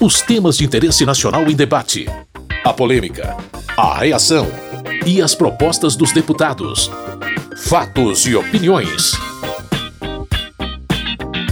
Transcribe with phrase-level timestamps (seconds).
[0.00, 2.06] Os temas de interesse nacional em debate.
[2.64, 3.36] A polêmica.
[3.76, 4.46] A reação.
[5.04, 6.90] E as propostas dos deputados.
[7.58, 9.12] Fatos e opiniões.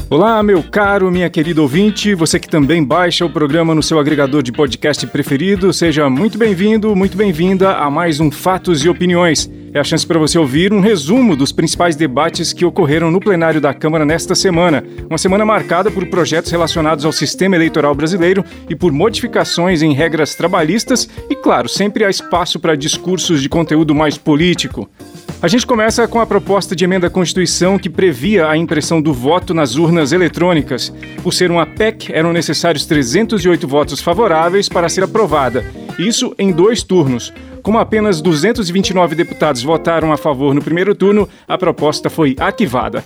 [0.09, 4.43] Olá, meu caro, minha querida ouvinte, você que também baixa o programa no seu agregador
[4.43, 9.51] de podcast preferido, seja muito bem-vindo, muito bem-vinda a mais um Fatos e Opiniões.
[9.73, 13.61] É a chance para você ouvir um resumo dos principais debates que ocorreram no plenário
[13.61, 14.83] da Câmara nesta semana.
[15.09, 20.35] Uma semana marcada por projetos relacionados ao sistema eleitoral brasileiro e por modificações em regras
[20.35, 24.89] trabalhistas e, claro, sempre há espaço para discursos de conteúdo mais político.
[25.41, 29.13] A gente começa com a proposta de emenda à Constituição que previa a impressão do
[29.13, 30.93] voto nas urnas eletrônicas.
[31.23, 35.65] Por ser uma PEC, eram necessários 308 votos favoráveis para ser aprovada.
[35.99, 37.33] Isso em dois turnos.
[37.63, 43.05] Como apenas 229 deputados votaram a favor no primeiro turno, a proposta foi arquivada.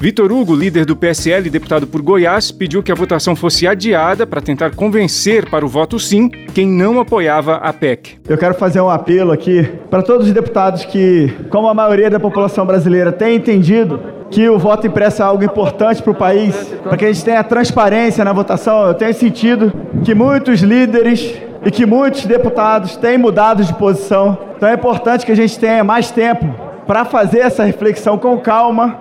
[0.00, 4.26] Vitor Hugo, líder do PSL e deputado por Goiás, pediu que a votação fosse adiada
[4.26, 8.18] para tentar convencer para o voto sim quem não apoiava a PEC.
[8.28, 12.20] Eu quero fazer um apelo aqui para todos os deputados que, como a maioria da
[12.20, 13.98] população brasileira tem entendido,
[14.30, 17.42] que o voto impresso é algo importante para o país, para que a gente tenha
[17.42, 18.86] transparência na votação.
[18.86, 19.72] Eu tenho sentido
[20.04, 24.38] que muitos líderes e que muitos deputados têm mudado de posição.
[24.56, 26.54] Então é importante que a gente tenha mais tempo
[26.86, 29.00] para fazer essa reflexão com calma.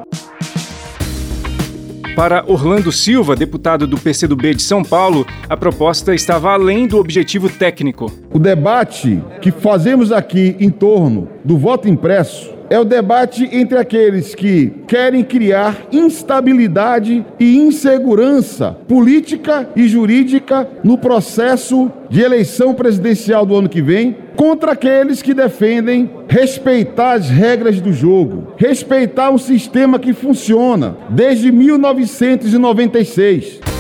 [2.15, 7.49] Para Orlando Silva, deputado do PCdoB de São Paulo, a proposta estava além do objetivo
[7.49, 8.11] técnico.
[8.31, 14.33] O debate que fazemos aqui em torno do voto impresso é o debate entre aqueles
[14.33, 23.55] que querem criar instabilidade e insegurança política e jurídica no processo de eleição presidencial do
[23.55, 29.99] ano que vem, contra aqueles que defendem respeitar as regras do jogo, respeitar um sistema
[29.99, 33.72] que funciona desde 1996.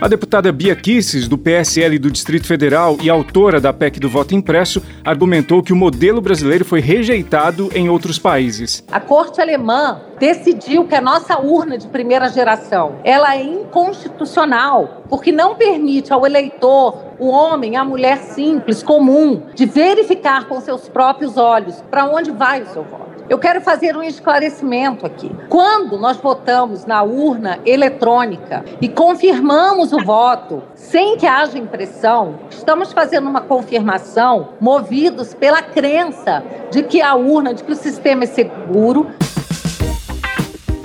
[0.00, 4.34] A deputada Bia Kisses, do PSL do Distrito Federal e autora da PEC do voto
[4.34, 8.84] impresso, argumentou que o modelo brasileiro foi rejeitado em outros países.
[8.90, 15.30] A corte alemã decidiu que a nossa urna de primeira geração, ela é inconstitucional, porque
[15.30, 21.36] não permite ao eleitor, o homem, a mulher simples, comum, de verificar com seus próprios
[21.36, 23.03] olhos para onde vai o seu voto.
[23.28, 25.34] Eu quero fazer um esclarecimento aqui.
[25.48, 32.92] Quando nós votamos na urna eletrônica e confirmamos o voto sem que haja impressão, estamos
[32.92, 38.26] fazendo uma confirmação movidos pela crença de que a urna, de que o sistema é
[38.26, 39.10] seguro.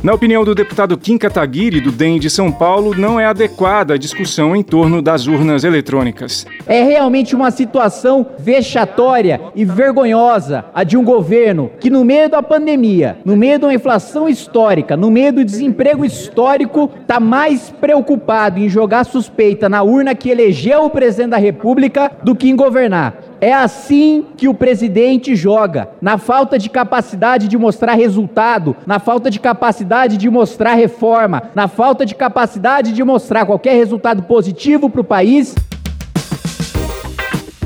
[0.01, 3.97] Na opinião do deputado Kim Kataguiri, do DEM de São Paulo, não é adequada a
[3.97, 6.47] discussão em torno das urnas eletrônicas.
[6.65, 12.41] É realmente uma situação vexatória e vergonhosa a de um governo que, no meio da
[12.41, 18.57] pandemia, no meio de uma inflação histórica, no meio do desemprego histórico, está mais preocupado
[18.57, 23.28] em jogar suspeita na urna que elegeu o presidente da República do que em governar.
[23.41, 29.29] É assim que o presidente joga, na falta de capacidade de mostrar resultado, na falta
[29.29, 35.01] de capacidade de mostrar reforma, na falta de capacidade de mostrar qualquer resultado positivo para
[35.01, 35.55] o país.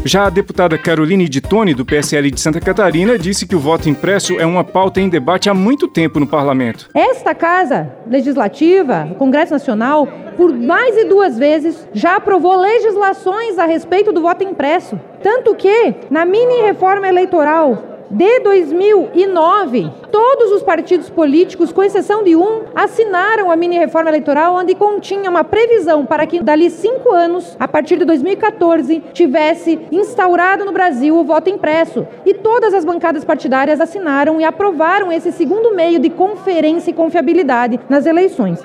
[0.05, 3.87] Já a deputada Caroline de Tone, do PSL de Santa Catarina, disse que o voto
[3.87, 6.89] impresso é uma pauta em debate há muito tempo no parlamento.
[6.93, 10.05] Esta Casa Legislativa, o Congresso Nacional,
[10.35, 14.99] por mais de duas vezes já aprovou legislações a respeito do voto impresso.
[15.21, 22.35] Tanto que, na mini reforma eleitoral de 2009, todos os partidos políticos, com exceção de
[22.35, 27.57] um, assinaram a mini reforma eleitoral, onde continha uma previsão para que dali cinco anos,
[27.59, 32.05] a partir de 2014, tivesse instaurado no Brasil o voto impresso.
[32.23, 37.79] E todas as bancadas partidárias assinaram e aprovaram esse segundo meio de conferência e confiabilidade
[37.89, 38.61] nas eleições.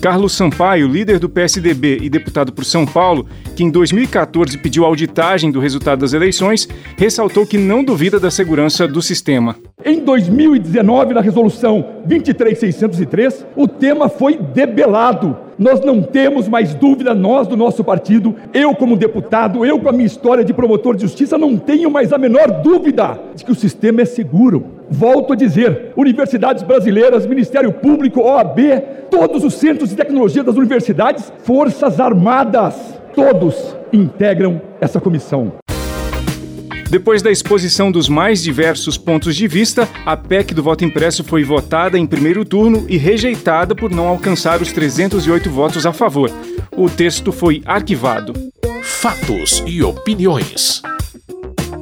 [0.00, 5.50] Carlos Sampaio, líder do PSDB e deputado por São Paulo, que em 2014 pediu auditagem
[5.50, 6.66] do resultado das eleições,
[6.96, 9.56] ressaltou que não duvida da segurança do sistema.
[9.84, 15.36] Em 2019, na resolução 23603, o tema foi debelado.
[15.58, 19.92] Nós não temos mais dúvida, nós do nosso partido, eu como deputado, eu com a
[19.92, 23.54] minha história de promotor de justiça, não tenho mais a menor dúvida de que o
[23.54, 24.79] sistema é seguro.
[24.90, 28.58] Volto a dizer: universidades brasileiras, Ministério Público, OAB,
[29.08, 32.74] todos os centros de tecnologia das universidades, Forças Armadas,
[33.14, 35.52] todos integram essa comissão.
[36.90, 41.44] Depois da exposição dos mais diversos pontos de vista, a PEC do voto impresso foi
[41.44, 46.32] votada em primeiro turno e rejeitada por não alcançar os 308 votos a favor.
[46.76, 48.32] O texto foi arquivado.
[48.82, 50.82] Fatos e opiniões.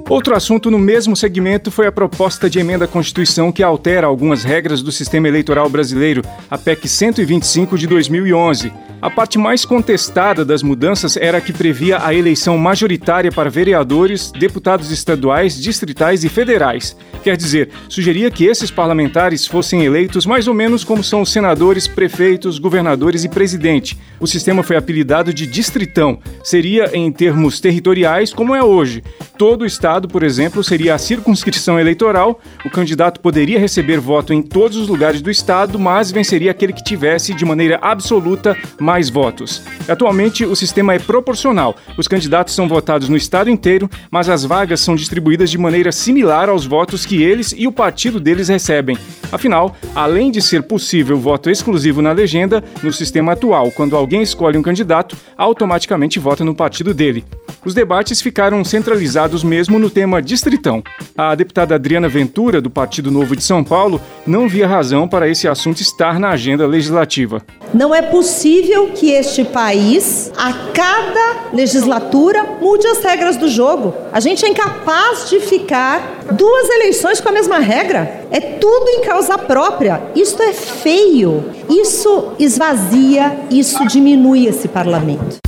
[0.09, 4.43] Outro assunto no mesmo segmento foi a proposta de emenda à Constituição que altera algumas
[4.43, 8.73] regras do sistema eleitoral brasileiro, a PEC 125 de 2011.
[9.01, 14.33] A parte mais contestada das mudanças era a que previa a eleição majoritária para vereadores,
[14.33, 16.97] deputados estaduais, distritais e federais.
[17.23, 21.87] Quer dizer, sugeria que esses parlamentares fossem eleitos mais ou menos como são os senadores,
[21.87, 23.97] prefeitos, governadores e presidente.
[24.19, 26.19] O sistema foi apelidado de distritão.
[26.43, 29.05] Seria, em termos territoriais, como é hoje.
[29.37, 32.41] Todo o estado, por exemplo, seria a circunscrição eleitoral.
[32.65, 36.83] O candidato poderia receber voto em todos os lugares do estado, mas venceria aquele que
[36.83, 38.57] tivesse, de maneira absoluta,
[38.89, 39.63] mais votos.
[39.87, 41.77] Atualmente, o sistema é proporcional.
[41.99, 46.49] Os candidatos são votados no estado inteiro, mas as vagas são distribuídas de maneira similar
[46.49, 48.97] aos votos que eles e o partido deles recebem.
[49.31, 54.57] Afinal, além de ser possível voto exclusivo na legenda, no sistema atual, quando alguém escolhe
[54.57, 57.27] um candidato, automaticamente vota no partido dele.
[57.65, 60.83] Os debates ficaram centralizados mesmo no tema distritão.
[61.15, 65.47] A deputada Adriana Ventura, do Partido Novo de São Paulo, não via razão para esse
[65.47, 67.43] assunto estar na agenda legislativa.
[67.75, 73.95] Não é possível que este país, a cada legislatura, mude as regras do jogo.
[74.13, 78.27] A gente é incapaz de ficar duas eleições com a mesma regra.
[78.31, 80.01] É tudo em causa própria.
[80.15, 81.45] Isso é feio.
[81.69, 85.48] Isso esvazia, isso diminui esse parlamento.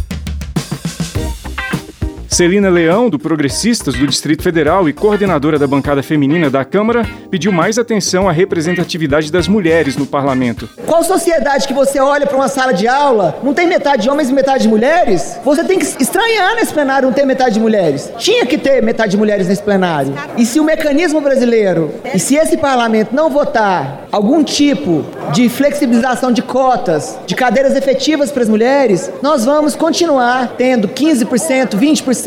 [2.31, 7.51] Celina Leão, do Progressistas do Distrito Federal e coordenadora da bancada feminina da Câmara, pediu
[7.51, 10.69] mais atenção à representatividade das mulheres no parlamento.
[10.87, 14.31] Qual sociedade que você olha para uma sala de aula, não tem metade de homens
[14.31, 15.41] e metade de mulheres?
[15.45, 18.09] Você tem que estranhar nesse plenário não ter metade de mulheres.
[18.17, 20.15] Tinha que ter metade de mulheres nesse plenário.
[20.39, 26.31] E se o mecanismo brasileiro, e se esse parlamento não votar algum tipo de flexibilização
[26.31, 32.20] de cotas, de cadeiras efetivas para as mulheres, nós vamos continuar tendo 15%, 20%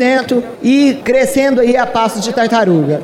[0.62, 3.02] e crescendo aí a passos de tartaruga.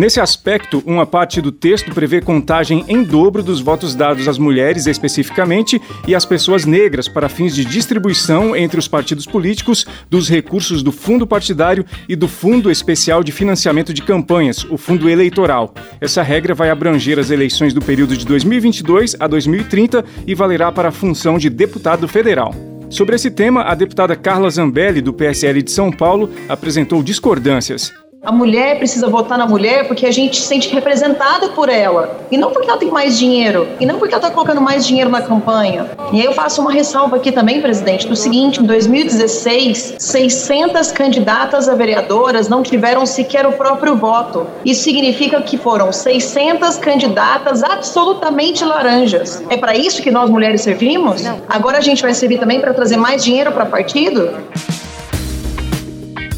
[0.00, 4.86] Nesse aspecto, uma parte do texto prevê contagem em dobro dos votos dados às mulheres
[4.86, 5.78] especificamente
[6.08, 10.90] e às pessoas negras para fins de distribuição entre os partidos políticos dos recursos do
[10.90, 15.74] fundo partidário e do Fundo Especial de Financiamento de Campanhas, o Fundo Eleitoral.
[16.00, 20.88] Essa regra vai abranger as eleições do período de 2022 a 2030 e valerá para
[20.88, 22.54] a função de deputado federal.
[22.90, 27.92] Sobre esse tema, a deputada Carla Zambelli, do PSL de São Paulo, apresentou discordâncias.
[28.22, 32.18] A mulher precisa votar na mulher porque a gente se sente representada por ela.
[32.30, 33.66] E não porque ela tem mais dinheiro.
[33.80, 35.90] E não porque ela está colocando mais dinheiro na campanha.
[36.12, 41.66] E aí eu faço uma ressalva aqui também, presidente, do seguinte: em 2016, 600 candidatas
[41.66, 44.46] a vereadoras não tiveram sequer o próprio voto.
[44.66, 49.42] Isso significa que foram 600 candidatas absolutamente laranjas.
[49.48, 51.22] É para isso que nós mulheres servimos?
[51.48, 54.28] Agora a gente vai servir também para trazer mais dinheiro para partido?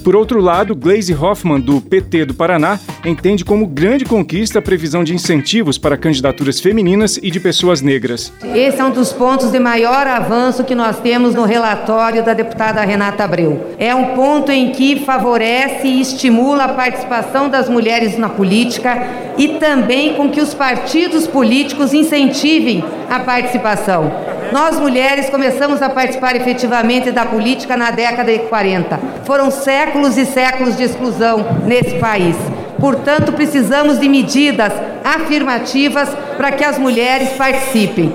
[0.03, 5.05] Por outro lado, Glaze Hoffman, do PT do Paraná, entende como grande conquista a previsão
[5.05, 8.33] de incentivos para candidaturas femininas e de pessoas negras.
[8.53, 12.81] Esse é um dos pontos de maior avanço que nós temos no relatório da deputada
[12.83, 13.75] Renata Abreu.
[13.79, 19.07] É um ponto em que favorece e estimula a participação das mulheres na política
[19.39, 24.31] e também com que os partidos políticos incentivem a participação.
[24.53, 29.01] Nós mulheres começamos a participar efetivamente da política na década de 40.
[29.25, 32.37] Foram séculos e séculos de exclusão nesse país.
[32.79, 34.71] Portanto, precisamos de medidas
[35.03, 38.13] afirmativas para que as mulheres participem.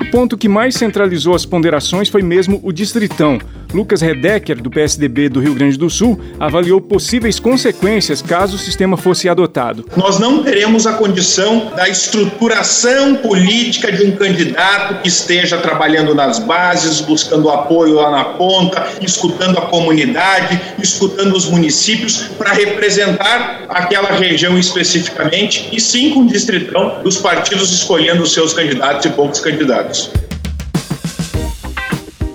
[0.00, 3.38] O ponto que mais centralizou as ponderações foi mesmo o distritão,
[3.72, 8.96] Lucas Redecker, do PSDB do Rio Grande do Sul, avaliou possíveis consequências caso o sistema
[8.96, 9.84] fosse adotado.
[9.96, 16.38] Nós não teremos a condição da estruturação política de um candidato que esteja trabalhando nas
[16.38, 24.10] bases, buscando apoio lá na ponta, escutando a comunidade, escutando os municípios para representar aquela
[24.10, 29.40] região especificamente, e sim com o distritão dos partidos escolhendo os seus candidatos e poucos
[29.40, 30.10] candidatos.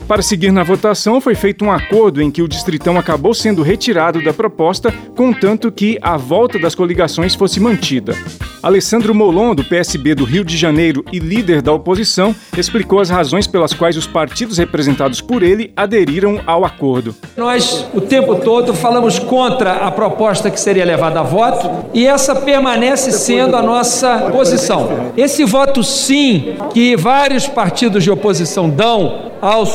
[0.07, 4.23] Para seguir na votação, foi feito um acordo em que o Distritão acabou sendo retirado
[4.23, 8.13] da proposta, contanto que a volta das coligações fosse mantida.
[8.61, 13.47] Alessandro Molon, do PSB do Rio de Janeiro e líder da oposição, explicou as razões
[13.47, 17.15] pelas quais os partidos representados por ele aderiram ao acordo.
[17.37, 22.35] Nós, o tempo todo, falamos contra a proposta que seria levada a voto e essa
[22.35, 25.13] permanece sendo a nossa posição.
[25.15, 29.65] Esse voto sim que vários partidos de oposição dão ao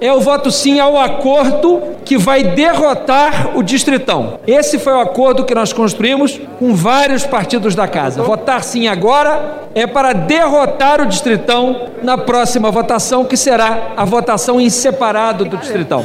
[0.00, 4.40] é o voto sim ao acordo que vai derrotar o distritão.
[4.46, 8.22] Esse foi o acordo que nós construímos com vários partidos da casa.
[8.22, 14.60] Votar sim agora é para derrotar o distritão na próxima votação, que será a votação
[14.60, 16.04] em separado do distritão.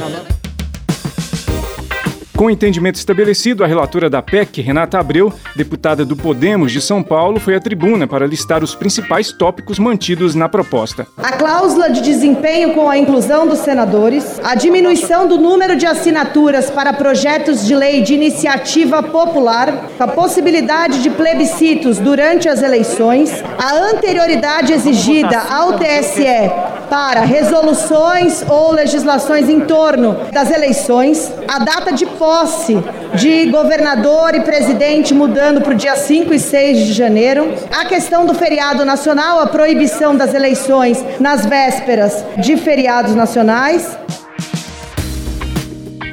[2.44, 7.02] Com o entendimento estabelecido, a relatora da PEC, Renata Abreu, deputada do Podemos de São
[7.02, 11.08] Paulo, foi à tribuna para listar os principais tópicos mantidos na proposta.
[11.18, 16.70] A cláusula de desempenho com a inclusão dos senadores, a diminuição do número de assinaturas
[16.70, 23.74] para projetos de lei de iniciativa popular, a possibilidade de plebiscitos durante as eleições, a
[23.74, 26.52] anterioridade exigida ao TSE
[26.90, 32.78] para resoluções ou legislações em torno das eleições, a data de posse
[33.16, 38.26] de governador e presidente mudando para o dia 5 e 6 de janeiro, a questão
[38.26, 43.98] do feriado nacional, a proibição das eleições nas vésperas de feriados nacionais.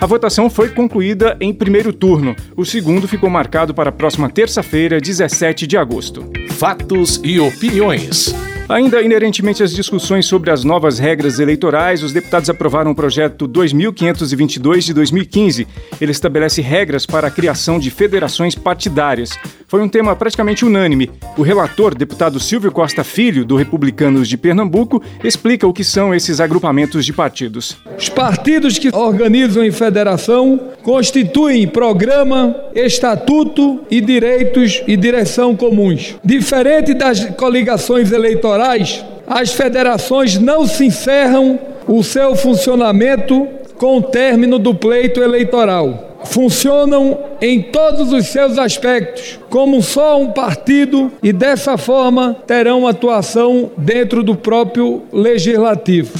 [0.00, 2.35] A votação foi concluída em primeiro turno.
[2.57, 6.25] O segundo ficou marcado para a próxima terça-feira, 17 de agosto.
[6.59, 8.35] Fatos e opiniões.
[8.71, 14.85] Ainda inerentemente às discussões sobre as novas regras eleitorais, os deputados aprovaram o projeto 2522
[14.85, 15.67] de 2015.
[16.00, 19.33] Ele estabelece regras para a criação de federações partidárias.
[19.71, 21.09] Foi um tema praticamente unânime.
[21.39, 26.41] O relator, deputado Silvio Costa Filho, do Republicanos de Pernambuco, explica o que são esses
[26.41, 27.77] agrupamentos de partidos.
[27.97, 36.17] Os partidos que organizam em federação constituem programa, estatuto e direitos e direção comuns.
[36.25, 43.47] Diferente das coligações eleitorais, as federações não se encerram o seu funcionamento
[43.77, 46.10] com o término do pleito eleitoral.
[46.25, 53.71] Funcionam em todos os seus aspectos, como só um partido, e dessa forma terão atuação
[53.77, 56.12] dentro do próprio legislativo.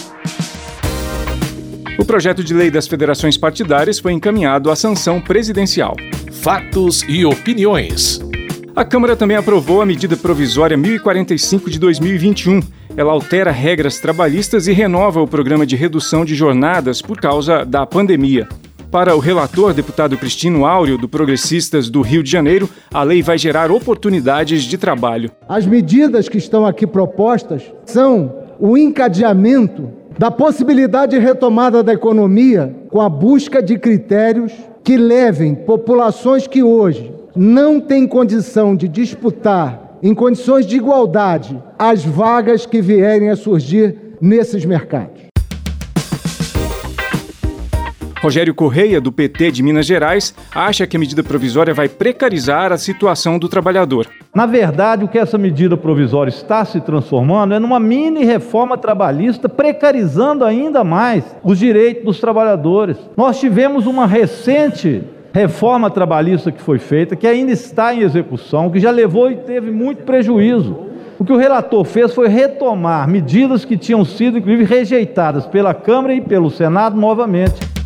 [1.99, 5.95] O projeto de lei das federações partidárias foi encaminhado à sanção presidencial.
[6.33, 8.21] Fatos e opiniões.
[8.75, 12.61] A Câmara também aprovou a medida provisória 1045 de 2021.
[12.97, 17.85] Ela altera regras trabalhistas e renova o programa de redução de jornadas por causa da
[17.85, 18.49] pandemia.
[18.91, 23.39] Para o relator, deputado Cristino Áureo, do Progressistas do Rio de Janeiro, a lei vai
[23.39, 25.31] gerar oportunidades de trabalho.
[25.49, 32.75] As medidas que estão aqui propostas são o encadeamento da possibilidade de retomada da economia
[32.91, 39.99] com a busca de critérios que levem populações que hoje não têm condição de disputar
[40.03, 45.30] em condições de igualdade as vagas que vierem a surgir nesses mercados.
[48.21, 52.77] Rogério Correia, do PT de Minas Gerais, acha que a medida provisória vai precarizar a
[52.77, 54.07] situação do trabalhador.
[54.35, 59.49] Na verdade, o que essa medida provisória está se transformando é numa mini reforma trabalhista,
[59.49, 62.99] precarizando ainda mais os direitos dos trabalhadores.
[63.17, 68.79] Nós tivemos uma recente reforma trabalhista que foi feita, que ainda está em execução, que
[68.79, 70.77] já levou e teve muito prejuízo.
[71.19, 76.13] O que o relator fez foi retomar medidas que tinham sido, inclusive, rejeitadas pela Câmara
[76.13, 77.80] e pelo Senado novamente.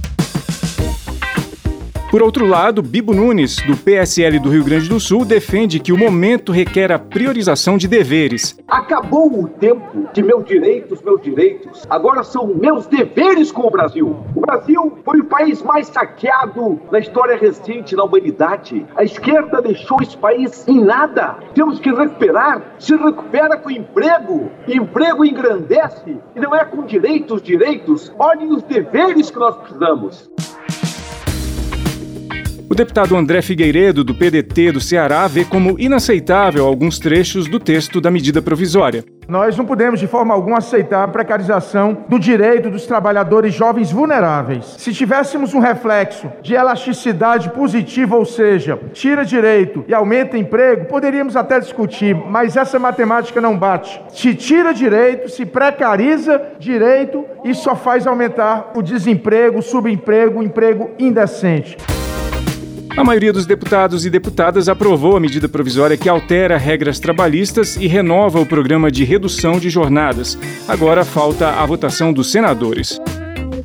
[2.15, 5.99] Por outro lado, Bibo Nunes, do PSL do Rio Grande do Sul, defende que o
[5.99, 8.57] momento requer a priorização de deveres.
[8.69, 11.85] Acabou o tempo de meus direitos, meus direitos.
[11.91, 14.17] Agora são meus deveres com o Brasil.
[14.33, 18.87] O Brasil foi o país mais saqueado na história recente da humanidade.
[18.95, 21.39] A esquerda deixou esse país em nada.
[21.53, 22.77] Temos que recuperar.
[22.79, 24.53] Se recupera com emprego.
[24.69, 26.17] Emprego engrandece.
[26.37, 28.13] E não é com direitos, direitos.
[28.21, 30.31] Olhem os deveres que nós precisamos.
[32.69, 38.01] O deputado André Figueiredo, do PDT do Ceará, vê como inaceitável alguns trechos do texto
[38.01, 39.05] da medida provisória.
[39.29, 44.77] Nós não podemos de forma alguma aceitar a precarização do direito dos trabalhadores jovens vulneráveis.
[44.79, 51.37] Se tivéssemos um reflexo de elasticidade positiva, ou seja, tira direito e aumenta emprego, poderíamos
[51.37, 54.01] até discutir, mas essa matemática não bate.
[54.09, 60.43] Se tira direito, se precariza direito e só faz aumentar o desemprego, o subemprego, o
[60.43, 61.77] emprego indecente.
[62.97, 67.89] A maioria dos deputados e deputadas aprovou a medida provisória que altera regras trabalhistas e
[67.89, 70.39] renova o programa de redução de jornadas.
[70.69, 73.01] Agora falta a votação dos senadores.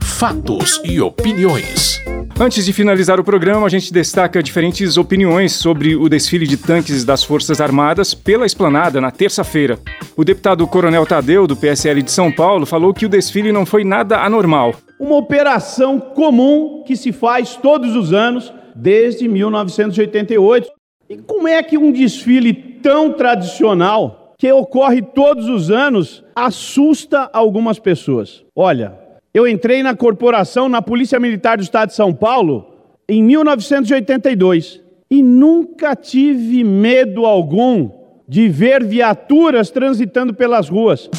[0.01, 2.01] Fatos e opiniões.
[2.39, 7.05] Antes de finalizar o programa, a gente destaca diferentes opiniões sobre o desfile de tanques
[7.05, 9.77] das Forças Armadas pela esplanada na terça-feira.
[10.17, 13.83] O deputado Coronel Tadeu, do PSL de São Paulo, falou que o desfile não foi
[13.83, 14.73] nada anormal.
[14.99, 20.69] Uma operação comum que se faz todos os anos desde 1988.
[21.09, 27.77] E como é que um desfile tão tradicional, que ocorre todos os anos, assusta algumas
[27.77, 28.43] pessoas?
[28.55, 28.93] Olha,
[29.33, 32.67] eu entrei na corporação, na Polícia Militar do Estado de São Paulo,
[33.07, 37.89] em 1982 e nunca tive medo algum
[38.27, 41.09] de ver viaturas transitando pelas ruas.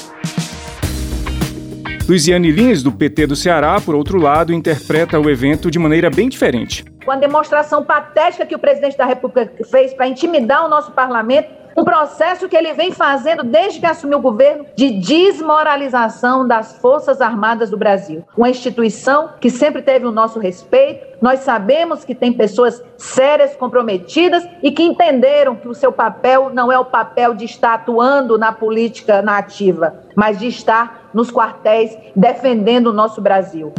[2.11, 6.29] Luiziane Lins, do PT do Ceará, por outro lado, interpreta o evento de maneira bem
[6.29, 6.85] diferente.
[7.05, 11.49] Com a demonstração patética que o presidente da República fez para intimidar o nosso parlamento,
[11.77, 17.21] um processo que ele vem fazendo desde que assumiu o governo de desmoralização das Forças
[17.21, 18.25] Armadas do Brasil.
[18.37, 21.19] Uma instituição que sempre teve o nosso respeito.
[21.21, 26.71] Nós sabemos que tem pessoas sérias, comprometidas e que entenderam que o seu papel não
[26.71, 32.89] é o papel de estar atuando na política nativa, mas de estar nos quartéis defendendo
[32.89, 33.73] o nosso Brasil.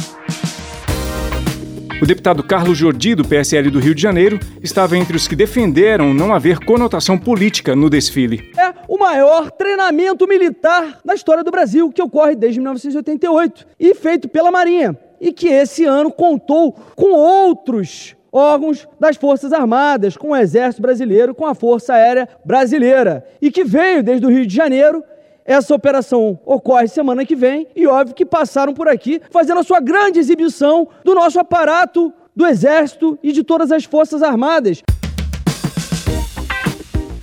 [2.02, 6.12] O deputado Carlos Jordi, do PSL do Rio de Janeiro, estava entre os que defenderam
[6.12, 8.50] não haver conotação política no desfile.
[8.58, 14.28] É o maior treinamento militar na história do Brasil, que ocorre desde 1988 e feito
[14.28, 20.36] pela Marinha, e que esse ano contou com outros órgãos das Forças Armadas, com o
[20.36, 25.04] Exército Brasileiro, com a Força Aérea Brasileira, e que veio desde o Rio de Janeiro
[25.44, 29.80] essa operação ocorre semana que vem e óbvio que passaram por aqui fazendo a sua
[29.80, 34.82] grande exibição do nosso aparato do Exército e de todas as Forças Armadas.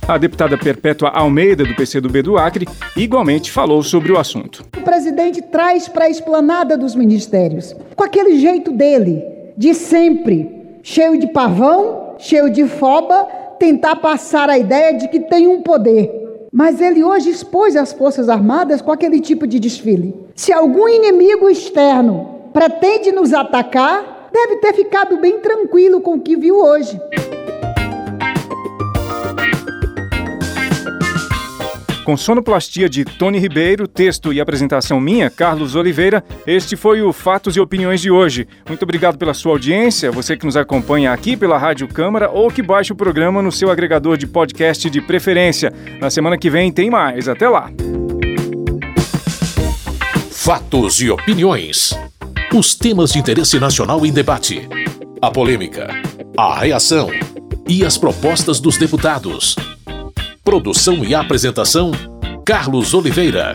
[0.06, 4.64] A deputada Perpétua Almeida, do PCdoB do Acre, igualmente falou sobre o assunto.
[4.76, 9.22] O presidente traz para a esplanada dos ministérios, com aquele jeito dele,
[9.56, 13.24] de sempre, cheio de pavão, cheio de foba,
[13.58, 16.19] tentar passar a ideia de que tem um poder.
[16.52, 20.14] Mas ele hoje expôs as Forças Armadas com aquele tipo de desfile.
[20.34, 26.36] Se algum inimigo externo pretende nos atacar, deve ter ficado bem tranquilo com o que
[26.36, 27.00] viu hoje.
[32.04, 37.56] Com sonoplastia de Tony Ribeiro, texto e apresentação minha, Carlos Oliveira, este foi o Fatos
[37.56, 38.48] e Opiniões de hoje.
[38.66, 42.62] Muito obrigado pela sua audiência, você que nos acompanha aqui pela Rádio Câmara ou que
[42.62, 45.72] baixa o programa no seu agregador de podcast de preferência.
[46.00, 47.28] Na semana que vem tem mais.
[47.28, 47.70] Até lá.
[50.30, 51.96] Fatos e Opiniões.
[52.52, 54.66] Os temas de interesse nacional em debate.
[55.20, 55.88] A polêmica,
[56.36, 57.10] a reação
[57.68, 59.54] e as propostas dos deputados.
[60.50, 61.92] Produção e apresentação:
[62.44, 63.54] Carlos Oliveira.